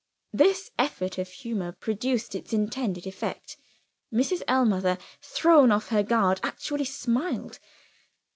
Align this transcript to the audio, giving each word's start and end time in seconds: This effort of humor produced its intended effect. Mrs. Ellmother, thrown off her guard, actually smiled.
This 0.33 0.71
effort 0.79 1.19
of 1.19 1.29
humor 1.29 1.73
produced 1.73 2.33
its 2.33 2.53
intended 2.53 3.05
effect. 3.05 3.55
Mrs. 4.11 4.41
Ellmother, 4.47 4.97
thrown 5.21 5.71
off 5.71 5.89
her 5.89 6.01
guard, 6.01 6.39
actually 6.41 6.85
smiled. 6.85 7.59